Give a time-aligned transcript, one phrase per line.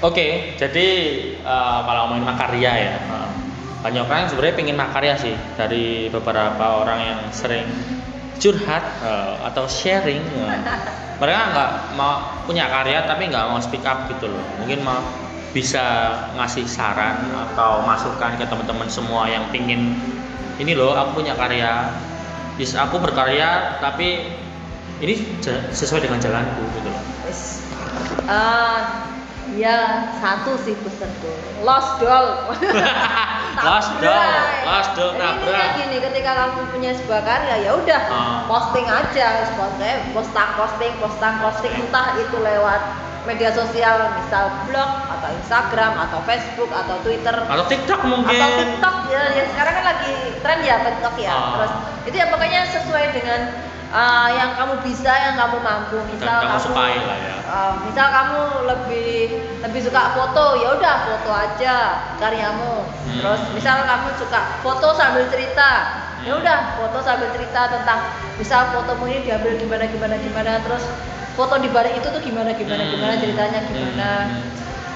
[0.00, 0.88] Oke, jadi
[1.44, 3.28] uh, kalau ngomongin makarya ya, uh,
[3.84, 7.68] banyak orang sebenarnya pengen makarya sih dari beberapa orang yang sering
[8.40, 10.24] curhat uh, atau sharing.
[10.40, 10.56] Uh,
[11.20, 14.40] mereka nggak mau punya karya tapi nggak mau speak up gitu loh.
[14.64, 15.04] Mungkin mau
[15.52, 17.20] bisa ngasih saran
[17.52, 20.00] atau masukan ke teman-teman semua yang pingin
[20.56, 21.92] ini loh aku punya karya,
[22.56, 24.32] yes, aku berkarya tapi
[25.04, 25.40] ini
[25.72, 27.04] sesuai dengan jalanku gitu loh.
[28.28, 29.09] Uh,
[29.58, 31.32] Ya satu sih pesanku.
[31.66, 32.54] Lost doll.
[33.60, 34.32] lost doll,
[34.64, 35.52] lost doll tabrak.
[35.52, 38.40] Ini gini, ketika kamu punya sebuah karya ya udah uh.
[38.48, 42.80] posting aja, posting, posting, posting, posting, posting entah itu lewat
[43.28, 48.96] media sosial misal blog atau Instagram atau Facebook atau Twitter atau TikTok mungkin atau TikTok
[49.12, 49.89] ya, ya sekarang kan
[50.50, 51.46] tren ya TikTok ya uh.
[51.54, 51.72] terus
[52.10, 53.40] itu ya pokoknya sesuai dengan
[53.94, 56.74] uh, yang kamu bisa yang kamu mampu misal Dan kamu,
[57.06, 59.14] lah ya uh, misal kamu lebih
[59.62, 61.76] lebih suka foto ya udah foto aja
[62.18, 63.22] karyamu hmm.
[63.22, 65.70] terus misal kamu suka foto sambil cerita
[66.26, 66.42] ya hmm.
[66.42, 70.82] udah foto sambil cerita tentang misal fotomu ini diambil gimana gimana gimana terus
[71.38, 72.92] foto di balik itu tuh gimana gimana hmm.
[72.98, 74.42] gimana ceritanya gimana hmm.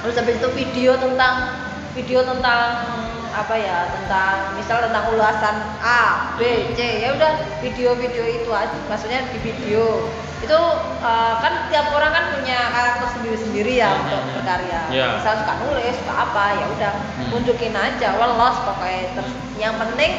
[0.00, 1.60] terus habis itu video tentang
[1.92, 2.88] video tentang
[3.32, 7.32] apa ya tentang misal tentang ulasan A, B, C ya udah
[7.64, 10.06] video-video itu aja maksudnya di video
[10.42, 10.58] itu
[11.00, 14.02] uh, kan tiap orang kan punya karakter sendiri-sendiri ya hmm.
[14.04, 15.16] untuk berkarya yeah.
[15.16, 17.28] misal suka nulis suka apa ya udah hmm.
[17.30, 20.12] tunjukin aja welos pokoknya terus yang penting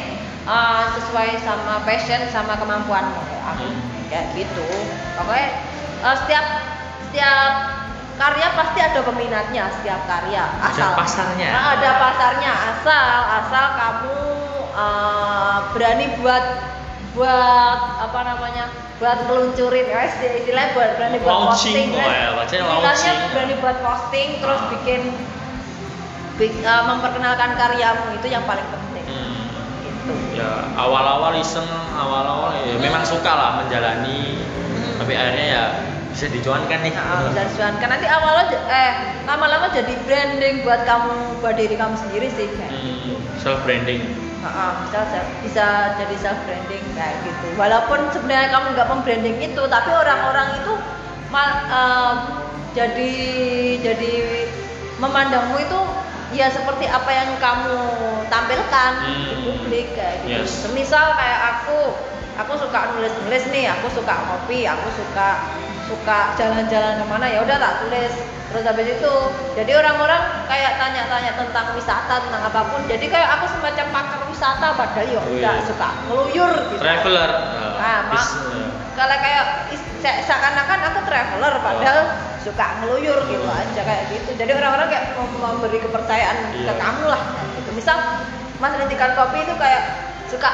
[0.48, 4.04] uh, sesuai sama passion sama kemampuanmu kayak aku hmm.
[4.08, 4.64] kayak gitu
[5.20, 5.48] pokoknya
[6.00, 6.46] uh, setiap
[7.12, 7.73] setiap
[8.14, 14.18] karya pasti ada peminatnya setiap karya asal ada pasarnya nah, ada pasarnya asal asal kamu
[14.74, 16.44] uh, berani buat
[17.14, 18.64] buat apa namanya
[19.02, 24.28] buat meluncurin ya istilahnya buat berani buat launching, posting oh ya, istilahnya berani buat posting
[24.38, 24.70] terus ah.
[24.70, 25.00] bikin
[26.66, 29.46] uh, memperkenalkan karyamu itu yang paling penting hmm.
[29.82, 30.14] gitu.
[30.38, 31.66] ya awal-awal iseng
[31.98, 35.02] awal-awal ya memang suka lah menjalani hmm.
[35.02, 35.64] tapi akhirnya ya
[36.14, 38.92] bisa dicuankan nih nah, bisa dicuankan nanti awal aja eh
[39.26, 43.14] lama-lama jadi branding buat kamu buat diri kamu sendiri sih kayak hmm, gitu.
[43.42, 44.02] self branding
[44.44, 45.00] Nah, bisa,
[45.40, 50.72] bisa jadi self branding kayak gitu walaupun sebenarnya kamu nggak membranding itu tapi orang-orang itu
[51.32, 52.14] mal, uh,
[52.76, 53.14] jadi
[53.80, 54.14] jadi
[55.00, 55.80] memandangmu itu
[56.36, 57.78] ya seperti apa yang kamu
[58.28, 59.24] tampilkan hmm.
[59.24, 60.68] di publik kayak gitu yes.
[60.76, 61.96] misal kayak aku
[62.36, 65.28] aku suka nulis nulis nih aku suka kopi aku suka
[65.88, 68.14] suka jalan-jalan ke mana ya udah tak tulis.
[68.54, 69.12] Terus habis itu
[69.58, 74.68] jadi orang-orang kayak tanya-tanya tentang wisata tentang apa pun jadi kayak aku semacam pakar wisata
[74.78, 76.82] padahal ya udah oh, suka ngeluyur gitu.
[76.82, 77.30] Traveler.
[77.82, 78.26] Nah mak
[78.94, 79.44] kalau kayak
[80.04, 82.38] seakan-akan aku traveler padahal oh.
[82.46, 84.30] suka ngeluyur gitu aja kayak gitu.
[84.38, 86.70] Jadi orang-orang kayak mau memberi kepercayaan iya.
[86.70, 87.22] ke kamu lah
[87.58, 87.70] gitu.
[87.74, 87.96] Misal
[88.62, 89.82] mas rintikan kopi itu kayak
[90.30, 90.50] suka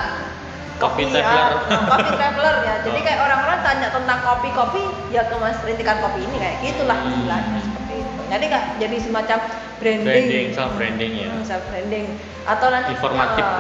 [0.81, 2.75] kopi traveler kopi traveler ya.
[2.89, 4.83] Jadi kayak orang-orang tanya tentang kopi-kopi
[5.13, 7.13] ya ke mas rintikan kopi ini kayak gitulah hmm.
[7.13, 8.21] istilahnya seperti itu.
[8.31, 9.39] Jadi kak jadi semacam
[9.83, 10.07] branding.
[10.09, 11.29] Branding self branding ya.
[11.29, 12.05] Hmm, self branding
[12.49, 13.45] atau nanti informatif.
[13.45, 13.53] ya,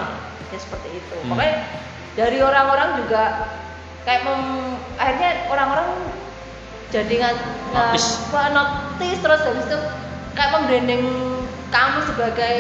[0.49, 1.15] ya seperti itu.
[1.21, 1.29] Hmm.
[1.37, 1.57] pokoknya
[2.17, 3.23] dari orang-orang juga
[4.09, 4.43] kayak mem,
[4.97, 5.89] akhirnya orang-orang
[6.91, 7.35] jadi nggak
[7.71, 8.07] notis.
[8.33, 9.79] notis terus habis itu
[10.35, 11.05] kayak membranding
[11.71, 12.57] kamu sebagai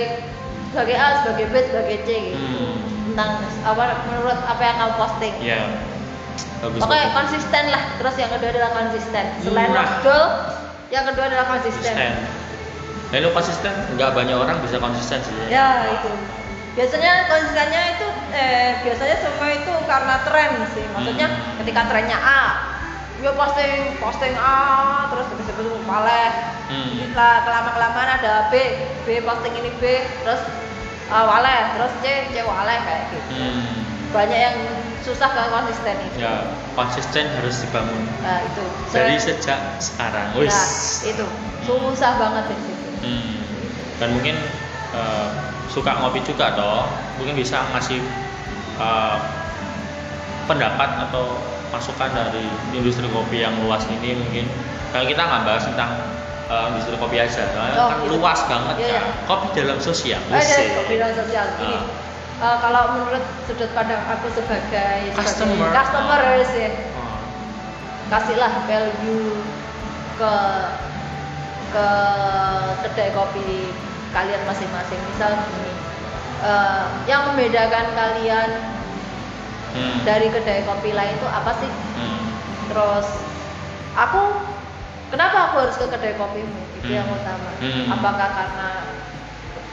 [0.70, 2.38] sebagai A sebagai B sebagai C gitu.
[2.38, 2.79] Hmm
[3.10, 5.34] tentang apa menurut apa yang kamu posting.
[5.42, 5.62] Iya.
[6.60, 6.80] Bagus.
[6.84, 7.82] Oke, konsisten lah.
[7.96, 9.24] Terus yang kedua adalah konsisten.
[9.42, 9.72] Selain
[10.04, 10.24] goal,
[10.92, 11.92] yang kedua adalah konsisten.
[11.92, 12.38] konsisten.
[13.10, 15.34] Nah, lu konsisten, nggak banyak orang bisa konsisten sih.
[15.50, 16.10] Ya, itu.
[16.78, 20.86] Biasanya konsistennya itu eh biasanya semua itu karena tren sih.
[20.94, 21.58] Maksudnya hmm.
[21.64, 22.42] ketika trennya A,
[23.18, 26.30] ya posting posting A terus habis itu paleh.
[26.70, 27.10] Hmm.
[27.18, 28.54] Kelama kelamaan ada B,
[29.02, 30.46] B posting ini B, terus
[31.10, 31.60] uh, waleh.
[31.76, 33.30] Terus C C waleh kayak gitu.
[33.36, 33.82] Hmm.
[34.10, 34.58] banyak yang
[35.06, 36.18] susah kan konsisten itu.
[36.18, 38.02] Ya konsisten harus dibangun.
[38.22, 38.62] Nah itu.
[38.90, 40.34] Dari sejak sekarang.
[40.34, 40.50] Wis.
[40.50, 40.66] nah,
[41.14, 41.26] itu
[41.62, 42.22] susah hmm.
[42.22, 42.88] banget di situ.
[43.00, 43.32] Hmm.
[43.96, 44.36] dan mungkin
[44.92, 45.28] uh,
[45.70, 46.90] suka ngopi juga toh.
[47.22, 48.02] Mungkin bisa ngasih
[48.80, 49.20] uh,
[50.50, 51.38] pendapat atau
[51.70, 52.42] masukan dari
[52.74, 54.50] industri kopi yang luas ini mungkin.
[54.90, 55.90] Kalau kita nggak bahas tentang
[56.50, 58.10] uh, industri kopi aja soalnya oh, kan gitu.
[58.18, 59.02] luas banget iya, kan iya.
[59.30, 61.84] kopi dalam sosial oh, iya, kopi dalam sosial ini uh.
[62.40, 66.44] Uh, kalau menurut sudut pandang aku sebagai customer customer uh.
[66.50, 66.68] sih
[66.98, 67.18] uh.
[68.10, 69.38] kasihlah value
[70.18, 70.34] ke
[71.70, 71.88] ke
[72.82, 73.70] kedai kopi
[74.10, 75.72] kalian masing-masing misal gini
[76.42, 78.50] uh, yang membedakan kalian
[79.78, 79.96] hmm.
[80.02, 82.20] dari kedai kopi lain itu apa sih hmm.
[82.74, 83.06] terus
[83.94, 84.22] aku
[85.10, 87.18] kenapa aku harus ke kedai kopimu itu yang Hmm.
[87.18, 87.86] utama Hmm.
[87.90, 88.68] apakah karena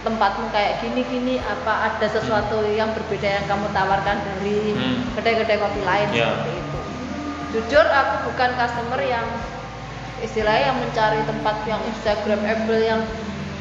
[0.01, 4.97] tempatmu kayak gini-gini apa ada sesuatu yang berbeda yang kamu tawarkan dari Hmm.
[5.13, 6.25] kedai-kedai kopi lain Ya.
[6.25, 6.79] seperti itu
[7.47, 9.27] jujur aku bukan customer yang
[10.19, 13.01] istilahnya yang mencari tempat yang instagramable yang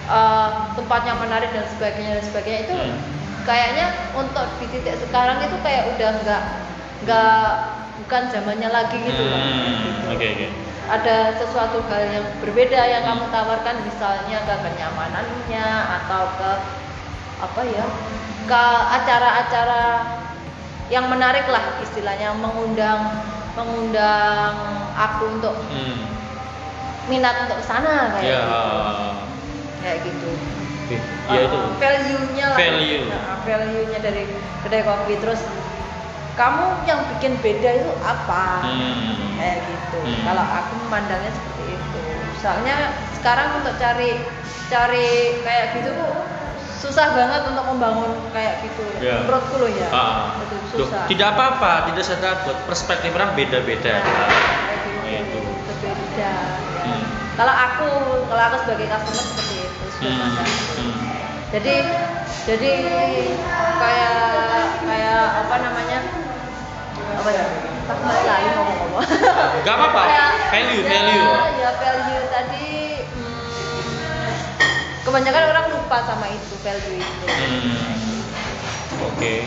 [0.06, 2.98] eh, tempatnya menarik dan sebagainya dan sebagainya itu Hmm.
[3.42, 6.42] kayaknya untuk di titik sekarang itu kayak udah nggak
[7.02, 7.46] nggak
[7.96, 10.04] bukan zamannya lagi gitu loh Hmm, gitu.
[10.06, 10.46] Oke oke.
[10.86, 15.66] Ada sesuatu hal yang berbeda yang kamu tawarkan misalnya ke kenyamanannya
[16.02, 16.50] atau ke
[17.36, 17.86] apa ya
[18.46, 18.62] ke
[18.94, 19.84] acara-acara
[20.86, 23.18] yang menarik lah istilahnya mengundang
[23.58, 24.54] mengundang
[24.94, 26.06] aku untuk Hmm.
[27.10, 28.38] minat untuk sana kayak Ya.
[28.46, 28.62] gitu
[29.82, 30.30] kayak gitu.
[31.26, 31.58] Ya itu.
[31.58, 33.06] Uh, value-nya lah Value.
[33.10, 34.22] Nah, value-nya dari
[34.62, 35.42] kedai kopi terus
[36.36, 39.34] kamu yang bikin beda itu apa Hmm.
[39.34, 40.22] kayak gitu Hmm.
[40.22, 42.00] kalau aku memandangnya seperti itu
[42.36, 42.76] soalnya
[43.12, 44.20] sekarang untuk cari
[44.66, 45.08] cari
[45.40, 46.12] kayak gitu tuh
[46.76, 49.24] susah banget untuk membangun kayak gitu Ya.
[49.24, 50.36] menurutku loh ya Ah.
[50.38, 52.56] Betul, Loh, susah tidak apa-apa, tidak usah takut.
[52.66, 53.96] Perspektif orang beda-beda.
[53.96, 54.28] Nah,
[55.02, 55.40] kayak gitu Itu.
[55.64, 56.36] berbeda ya.
[56.84, 57.02] Hmm.
[57.34, 57.88] kalau aku
[58.26, 60.36] kalau aku sebagai customer seperti itu Hmm.
[60.36, 60.94] Hmm.
[61.48, 61.74] jadi
[62.44, 62.70] jadi
[63.76, 64.16] kayak
[64.82, 65.98] kayak apa namanya
[67.16, 67.44] apa ya
[67.86, 69.04] tak lali ngomong-ngomong
[69.62, 70.02] Gak apa-apa.
[70.50, 71.26] Value, ya, value.
[71.60, 72.68] ya value tadi
[73.02, 74.30] hmm,
[75.02, 78.20] kebanyakan orang lupa sama itu value itu Hmm.
[79.12, 79.44] Oke.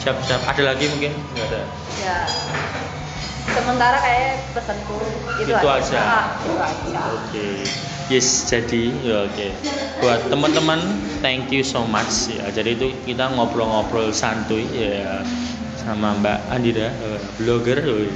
[0.00, 0.42] Siap siap.
[0.48, 1.12] Ada lagi mungkin?
[1.14, 1.62] Enggak ada.
[2.00, 2.16] ya
[3.52, 4.96] sementara kayak pesanku
[5.38, 5.98] itu, Itu aja.
[6.00, 7.48] Ah, itu aja Oke.
[8.10, 9.48] Yes, jadi ya oke.
[10.00, 10.80] Buat teman-teman,
[11.20, 12.48] thank you so much ya.
[12.50, 15.22] Jadi itu kita ngobrol-ngobrol santuy ya
[15.82, 18.10] sama Mbak Andira, eh, blogger, eh,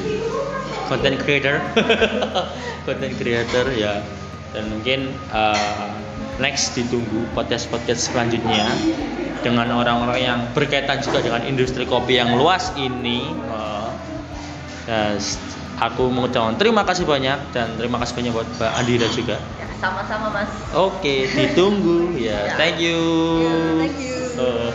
[0.86, 1.56] content creator,
[2.86, 4.00] content creator ya.
[4.50, 5.88] Dan mungkin eh,
[6.38, 8.64] next ditunggu podcast-podcast selanjutnya
[9.40, 13.30] dengan orang-orang yang berkaitan juga dengan industri kopi yang luas ini.
[14.86, 15.42] Ya, s-
[15.76, 19.36] aku mengucapkan terima kasih banyak dan terima kasih banyak buat Mbak Andira juga.
[19.58, 22.46] ya sama-sama mas Oke, ditunggu ya.
[22.48, 22.54] Ya.
[22.54, 23.02] Thank you.
[23.42, 24.14] Ya, thank you.
[24.38, 24.70] Eh,